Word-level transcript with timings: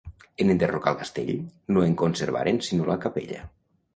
En 0.43 0.53
enderrocar 0.53 0.93
el 0.93 0.97
castell, 1.01 1.29
no 1.77 1.85
en 1.89 1.95
conservaren 2.03 2.59
sinó 2.69 2.87
la 2.89 2.99
capella. 3.07 3.45